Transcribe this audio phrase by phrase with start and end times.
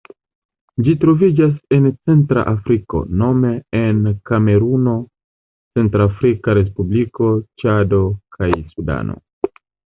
[0.85, 4.97] Ĝi troviĝas en centra Afriko nome en Kameruno,
[5.79, 7.33] Centrafrika Respubliko,
[7.65, 8.03] Ĉado
[8.39, 9.23] kaj Sudano.